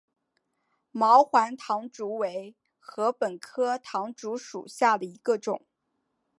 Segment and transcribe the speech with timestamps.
[0.91, 5.63] 毛环唐竹为禾本科唐竹属下的一个种。